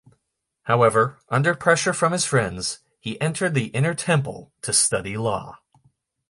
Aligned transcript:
However, 0.63 1.19
under 1.29 1.53
pressure 1.53 1.93
from 1.93 2.11
his 2.11 2.25
friends, 2.25 2.79
he 2.99 3.21
entered 3.21 3.53
the 3.53 3.67
Inner 3.67 3.93
Temple 3.93 4.51
to 4.63 4.73
study 4.73 5.15
law. 5.15 5.59